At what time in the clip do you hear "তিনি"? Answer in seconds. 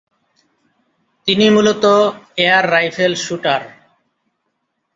1.27-1.45